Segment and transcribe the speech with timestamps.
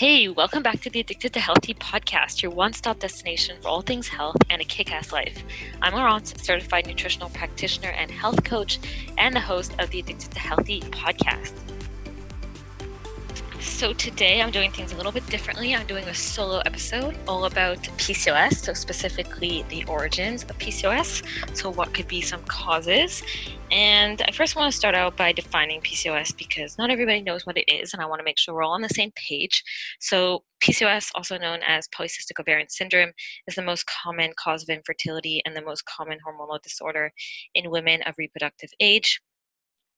[0.00, 3.82] Hey, welcome back to the Addicted to Healthy podcast, your one stop destination for all
[3.82, 5.44] things health and a kick ass life.
[5.82, 8.78] I'm Laurence, certified nutritional practitioner and health coach,
[9.18, 11.52] and the host of the Addicted to Healthy podcast.
[13.70, 15.74] So, today I'm doing things a little bit differently.
[15.74, 21.22] I'm doing a solo episode all about PCOS, so specifically the origins of PCOS,
[21.56, 23.22] so what could be some causes,
[23.70, 27.56] and I first want to start out by defining PCOS because not everybody knows what
[27.56, 29.62] it is, and I want to make sure we're all on the same page.
[30.00, 33.12] So, PCOS, also known as polycystic ovarian syndrome,
[33.46, 37.12] is the most common cause of infertility and the most common hormonal disorder
[37.54, 39.20] in women of reproductive age.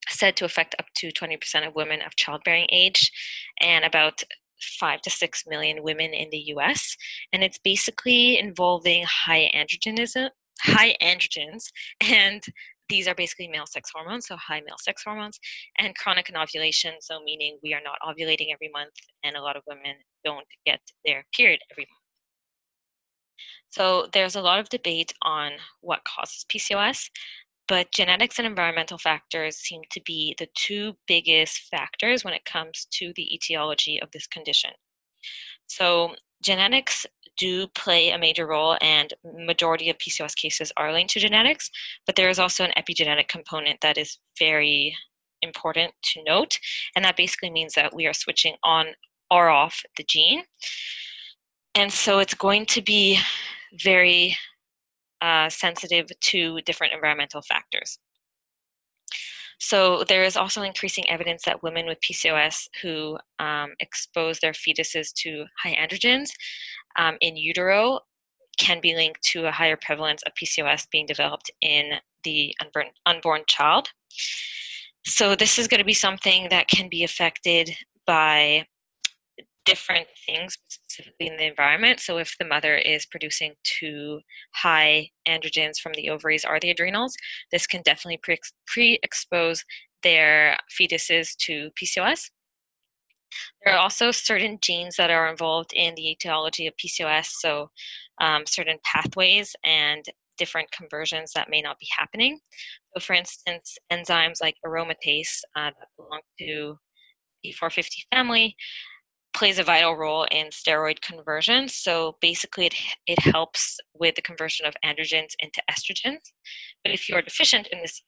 [0.09, 3.11] Said to affect up to 20% of women of childbearing age
[3.61, 4.23] and about
[4.79, 6.95] five to six million women in the US.
[7.31, 10.29] And it's basically involving high androgenism,
[10.61, 11.65] high androgens
[12.01, 12.43] and
[12.89, 15.39] these are basically male sex hormones, so high male sex hormones,
[15.79, 19.63] and chronic anovulation, so meaning we are not ovulating every month, and a lot of
[19.67, 22.03] women don't get their period every month.
[23.69, 27.09] So there's a lot of debate on what causes PCOS,
[27.67, 32.87] but genetics and environmental factors seem to be the two biggest factors when it comes
[32.91, 34.71] to the etiology of this condition.
[35.67, 37.05] So genetics
[37.37, 41.71] do play a major role and majority of pcos cases are linked to genetics
[42.05, 44.95] but there is also an epigenetic component that is very
[45.41, 46.59] important to note
[46.95, 48.87] and that basically means that we are switching on
[49.31, 50.43] or off the gene
[51.75, 53.17] and so it's going to be
[53.81, 54.37] very
[55.23, 57.97] uh, sensitive to different environmental factors
[59.59, 65.13] so there is also increasing evidence that women with PCOS who um, expose their fetuses
[65.13, 66.31] to high androgens
[66.97, 67.99] um, in utero
[68.59, 71.93] can be linked to a higher prevalence of PCOS being developed in
[72.23, 73.87] the unborn, unborn child.
[75.05, 77.71] So this is going to be something that can be affected
[78.05, 78.65] by
[79.65, 81.99] different things, specifically in the environment.
[81.99, 84.21] So, if the mother is producing too
[84.53, 87.15] high androgens from the ovaries or the adrenals,
[87.51, 88.19] this can definitely
[88.65, 89.63] pre expose
[90.03, 92.29] their fetuses to PCOS.
[93.63, 97.71] There are also certain genes that are involved in the etiology of PCOS, so
[98.21, 100.05] um, certain pathways and
[100.37, 102.39] different conversions that may not be happening.
[102.93, 106.77] So, for instance, enzymes like aromatase uh, that belong to
[107.43, 108.55] the 450 family
[109.33, 111.67] plays a vital role in steroid conversion.
[111.67, 112.75] So basically, it,
[113.07, 116.31] it helps with the conversion of androgens into estrogens.
[116.83, 118.01] But if you're deficient in this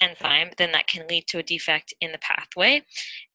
[0.00, 2.82] enzyme, then that can lead to a defect in the pathway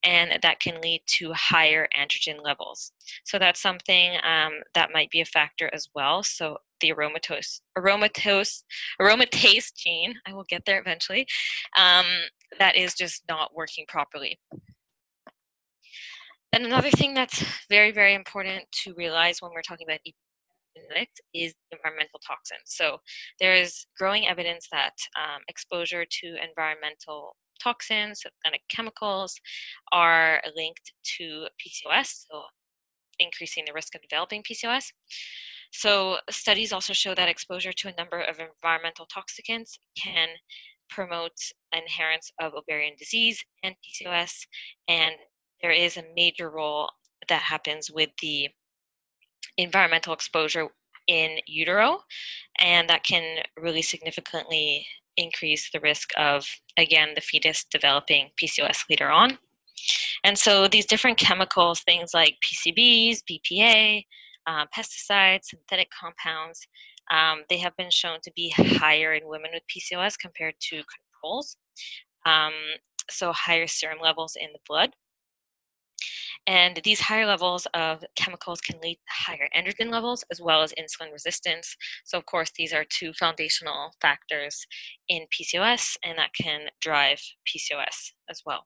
[0.03, 2.91] and that can lead to higher androgen levels.
[3.23, 6.23] So that's something um, that might be a factor as well.
[6.23, 8.63] So the aromatase, aromatase,
[9.01, 11.27] aromatase gene, I will get there eventually,
[11.77, 12.05] um,
[12.57, 14.39] that is just not working properly.
[16.51, 21.53] And another thing that's very, very important to realize when we're talking about epigenetics is
[21.71, 22.63] environmental toxins.
[22.65, 22.97] So
[23.39, 29.39] there is growing evidence that um, exposure to environmental toxins and chemicals
[29.91, 32.43] are linked to PCOS, so
[33.19, 34.85] increasing the risk of developing PCOS.
[35.71, 40.29] So studies also show that exposure to a number of environmental toxicants can
[40.89, 41.33] promote
[41.71, 44.47] inherence of ovarian disease and PCOS
[44.87, 45.15] and
[45.61, 46.89] there is a major role
[47.27, 48.49] that happens with the
[49.57, 50.69] environmental exposure
[51.07, 52.01] in utero,
[52.59, 54.85] and that can really significantly
[55.17, 56.45] increase the risk of,
[56.77, 59.37] again, the fetus developing PCOS later on.
[60.23, 64.05] And so these different chemicals, things like PCBs, BPA,
[64.47, 66.67] uh, pesticides, synthetic compounds,
[67.11, 70.83] um, they have been shown to be higher in women with PCOS compared to
[71.21, 71.57] controls.
[72.25, 72.53] Um,
[73.09, 74.91] so higher serum levels in the blood.
[76.49, 80.73] And these higher levels of chemicals can lead to higher androgen levels as well as
[80.73, 81.75] insulin resistance.
[82.05, 84.65] So, of course, these are two foundational factors
[85.07, 88.65] in PCOS, and that can drive PCOS as well.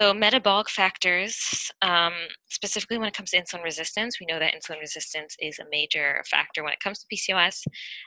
[0.00, 2.12] So, metabolic factors, um,
[2.48, 6.22] specifically when it comes to insulin resistance, we know that insulin resistance is a major
[6.30, 7.66] factor when it comes to PCOS,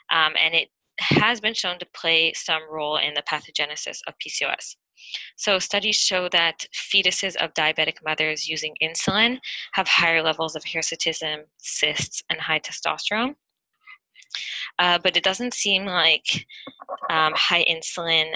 [0.09, 0.69] um, and it
[0.99, 4.77] has been shown to play some role in the pathogenesis of PCOS.
[5.35, 9.39] So, studies show that fetuses of diabetic mothers using insulin
[9.73, 13.35] have higher levels of hirsutism, cysts, and high testosterone.
[14.79, 16.45] Uh, but it doesn't seem like
[17.09, 18.33] um, high insulin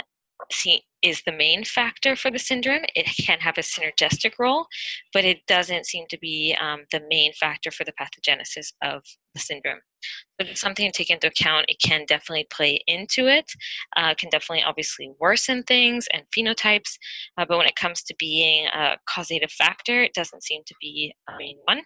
[0.52, 2.84] see, is the main factor for the syndrome.
[2.96, 4.68] It can have a synergistic role,
[5.14, 9.04] but it doesn't seem to be um, the main factor for the pathogenesis of
[9.34, 9.80] the syndrome.
[10.40, 11.66] So it's something to take into account.
[11.68, 13.52] It can definitely play into it,
[13.96, 16.98] uh, can definitely obviously worsen things and phenotypes,
[17.38, 21.14] uh, but when it comes to being a causative factor, it doesn't seem to be
[21.30, 21.82] a main one.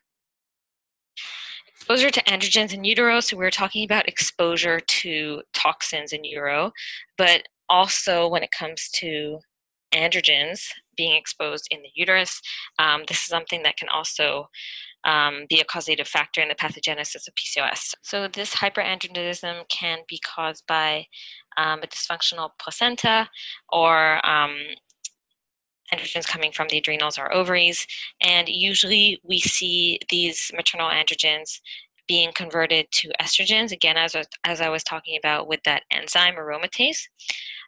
[1.67, 6.71] Exposure to androgens in utero, so we are talking about exposure to toxins in utero,
[7.17, 9.39] but also when it comes to
[9.93, 12.41] androgens being exposed in the uterus,
[12.79, 14.47] um, this is something that can also
[15.03, 17.93] um, be a causative factor in the pathogenesis of PCOS.
[18.03, 21.05] So, this hyperandrogenism can be caused by
[21.57, 23.29] um, a dysfunctional placenta
[23.71, 24.55] or um,
[25.93, 27.85] androgens coming from the adrenals or ovaries.
[28.21, 31.59] And usually we see these maternal androgens
[32.07, 36.99] being converted to estrogens, again, as, as I was talking about with that enzyme aromatase.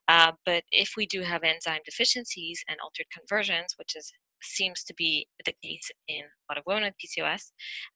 [0.07, 4.11] Uh, but if we do have enzyme deficiencies and altered conversions, which is
[4.43, 7.51] seems to be the case in a lot of women with PCOS,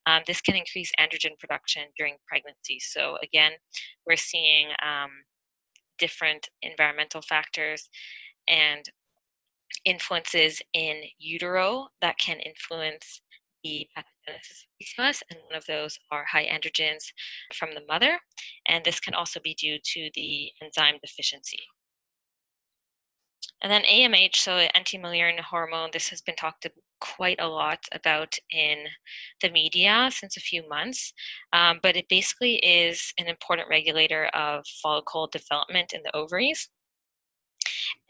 [0.05, 2.79] um, this can increase androgen production during pregnancy.
[2.79, 3.53] So again,
[4.05, 5.11] we're seeing um,
[5.97, 7.89] different environmental factors
[8.47, 8.85] and
[9.85, 13.21] influences in utero that can influence
[13.63, 17.05] the pathogenesis of PCOS, and one of those are high androgens
[17.53, 18.19] from the mother,
[18.67, 21.59] and this can also be due to the enzyme deficiency.
[23.62, 26.68] And then AMH, so anti-Mullerian hormone, this has been talked
[27.00, 28.77] quite a lot about in
[29.42, 31.13] the media since a few months,
[31.54, 36.69] um, but it basically is an important regulator of follicle development in the ovaries.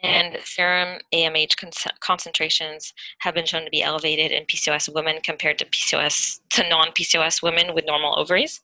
[0.04, 5.58] And serum AMH con- concentrations have been shown to be elevated in PCOS women compared
[5.60, 8.62] to PCOS to non-PCOS women with normal ovaries.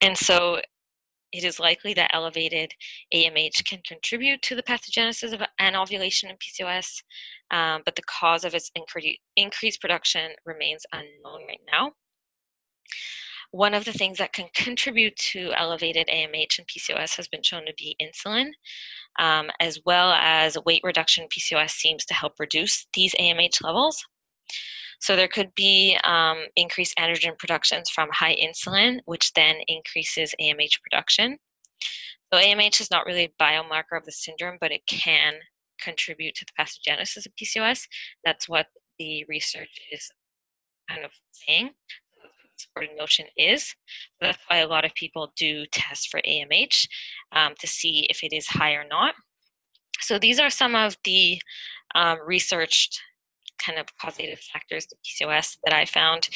[0.00, 0.60] And so
[1.32, 2.72] it is likely that elevated
[3.14, 7.02] AMH can contribute to the pathogenesis of anovulation in PCOS,
[7.50, 11.92] um, but the cause of its incre- increased production remains unknown right now.
[13.50, 17.66] One of the things that can contribute to elevated AMH and PCOS has been shown
[17.66, 18.50] to be insulin,
[19.18, 24.04] um, as well as weight reduction PCOS seems to help reduce these AMH levels.
[25.00, 30.80] So there could be um, increased androgen productions from high insulin, which then increases AMH
[30.82, 31.38] production.
[32.32, 35.34] So AMH is not really a biomarker of the syndrome, but it can
[35.80, 37.86] contribute to the pathogenesis of PCOS.
[38.24, 38.66] That's what
[38.98, 40.10] the research is
[40.88, 41.70] kind of saying.
[42.58, 43.74] Supporting notion is.
[44.20, 46.88] That's why a lot of people do test for AMH
[47.32, 49.14] um, to see if it is high or not.
[50.00, 51.38] So these are some of the
[51.94, 53.00] um, researched
[53.58, 56.28] kind of causative factors to PCOS that I found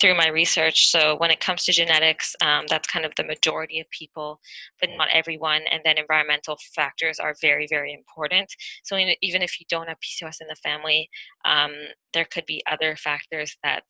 [0.00, 0.90] through my research.
[0.90, 4.40] So when it comes to genetics, um, that's kind of the majority of people,
[4.80, 5.62] but not everyone.
[5.70, 8.54] And then environmental factors are very, very important.
[8.84, 11.10] So even if you don't have PCOS in the family,
[11.44, 11.72] um,
[12.14, 13.84] there could be other factors that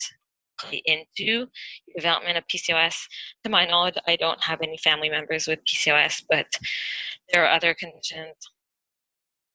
[0.59, 1.47] play into
[1.95, 3.07] development of PCOS.
[3.45, 6.47] To my knowledge, I don't have any family members with PCOS, but
[7.33, 8.35] there are other conditions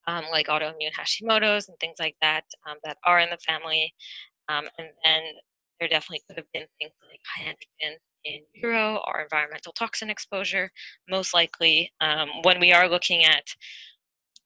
[0.08, 3.94] um, like autoimmune Hashimoto's and things like that um, that are in the family.
[4.50, 5.22] Um, and then
[5.80, 10.72] there definitely could have been things like high androgens in utero or environmental toxin exposure.
[11.10, 13.44] Most likely, um, when we are looking at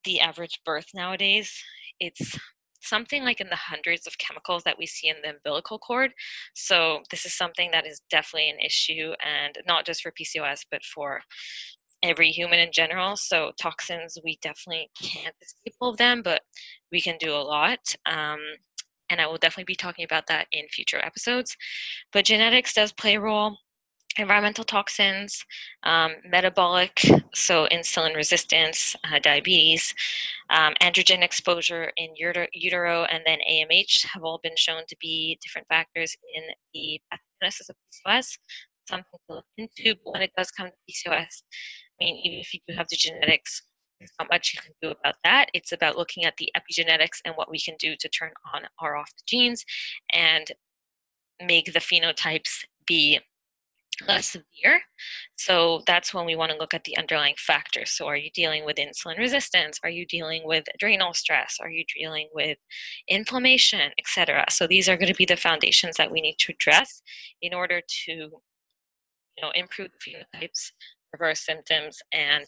[0.04, 1.52] the average birth nowadays,
[2.00, 2.38] it's
[2.82, 6.12] something like in the hundreds of chemicals that we see in the umbilical cord.
[6.56, 10.84] So this is something that is definitely an issue, and not just for PCOS, but
[10.84, 11.22] for
[12.04, 13.16] every human in general.
[13.18, 16.42] So toxins, we definitely can't escape all of them, but
[16.92, 17.80] we can do a lot.
[18.06, 18.40] Um,
[19.10, 21.56] and I will definitely be talking about that in future episodes.
[22.12, 23.58] But genetics does play a role.
[24.20, 25.46] Environmental toxins,
[25.84, 27.00] um, metabolic,
[27.36, 29.94] so insulin resistance, uh, diabetes,
[30.50, 35.68] um, androgen exposure in utero, and then AMH have all been shown to be different
[35.68, 36.44] factors in
[36.74, 38.40] the pathogenesis of PCOS.
[38.90, 41.44] Something to look into, but when it does come to PCOS,
[42.04, 43.64] mean, even if you do have the genetics,
[44.00, 45.48] there's not much you can do about that.
[45.54, 48.96] It's about looking at the epigenetics and what we can do to turn on or
[48.96, 49.66] off the genes
[50.14, 50.52] and
[51.44, 53.20] make the phenotypes be
[54.08, 54.82] less severe.
[55.36, 57.92] So that's when we want to look at the underlying factors.
[57.92, 59.80] So, are you dealing with insulin resistance?
[59.84, 61.58] Are you dealing with adrenal stress?
[61.60, 62.58] Are you dealing with
[63.08, 64.46] inflammation, etc.?
[64.50, 67.02] So, these are going to be the foundations that we need to address
[67.42, 68.32] in order to you
[69.42, 70.72] know, improve the phenotypes
[71.14, 72.48] reverse symptoms and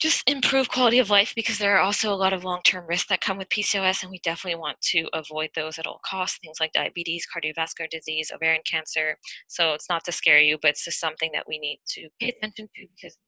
[0.00, 3.20] just improve quality of life because there are also a lot of long-term risks that
[3.20, 6.72] come with PCOS and we definitely want to avoid those at all costs things like
[6.72, 11.30] diabetes cardiovascular disease ovarian cancer so it's not to scare you but it's just something
[11.34, 13.18] that we need to pay attention to because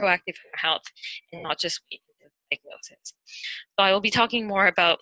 [0.00, 0.82] proactive for health
[1.32, 1.80] and not just
[2.52, 3.14] diagnosis.
[3.78, 4.98] So I will be talking more about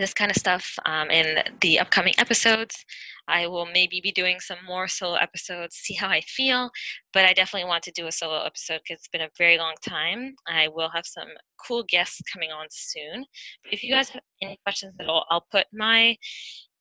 [0.00, 2.84] this kind of stuff um, in the upcoming episodes.
[3.28, 6.70] I will maybe be doing some more solo episodes, see how I feel,
[7.12, 9.74] but I definitely want to do a solo episode because it's been a very long
[9.82, 10.34] time.
[10.46, 11.28] I will have some
[11.66, 13.24] cool guests coming on soon.
[13.72, 16.16] If you guys have any questions at all, I'll put my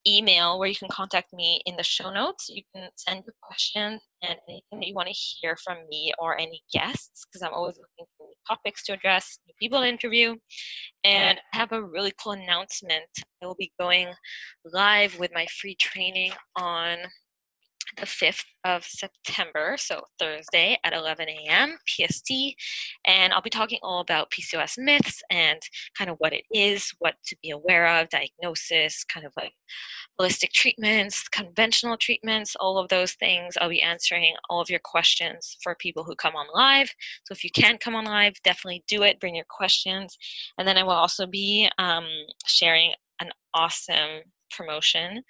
[0.07, 2.47] email where you can contact me in the show notes.
[2.47, 6.39] You can send your questions and anything that you want to hear from me or
[6.39, 8.05] any guests, because I'm always looking
[8.47, 10.35] topics to address, new people to interview.
[11.03, 13.03] And I have a really cool announcement.
[13.41, 14.07] I will be going
[14.65, 16.97] live with my free training on
[17.97, 21.77] the 5th of September, so Thursday at 11 a.m.
[21.87, 22.31] PST.
[23.05, 25.61] And I'll be talking all about PCOS myths and
[25.97, 29.53] kind of what it is, what to be aware of, diagnosis, kind of like
[30.19, 33.55] holistic treatments, conventional treatments, all of those things.
[33.59, 36.89] I'll be answering all of your questions for people who come on live.
[37.25, 39.19] So if you can come on live, definitely do it.
[39.19, 40.17] Bring your questions.
[40.57, 42.07] And then I will also be um,
[42.45, 44.21] sharing an awesome
[44.55, 45.23] promotion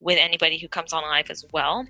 [0.00, 1.84] with anybody who comes on live as well.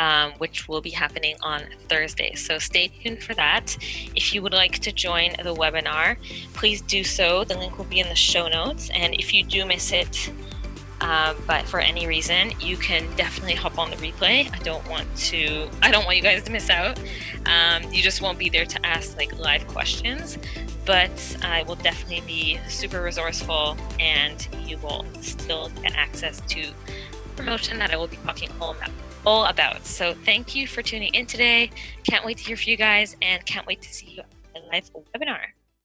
[0.00, 2.34] Um, which will be happening on Thursday.
[2.34, 3.76] So stay tuned for that.
[4.16, 6.16] If you would like to join the webinar,
[6.54, 7.44] please do so.
[7.44, 8.88] The link will be in the show notes.
[8.94, 10.32] And if you do miss it,
[11.02, 14.50] um, but for any reason, you can definitely hop on the replay.
[14.54, 15.68] I don't want to.
[15.82, 16.98] I don't want you guys to miss out.
[17.44, 20.38] Um, you just won't be there to ask like live questions,
[20.86, 26.72] but I will definitely be super resourceful, and you will still get access to
[27.36, 28.90] promotion that I will be talking all about.
[29.26, 29.84] All about.
[29.84, 31.70] So thank you for tuning in today.
[32.04, 34.60] Can't wait to hear from you guys, and can't wait to see you at the
[34.72, 35.40] live webinar.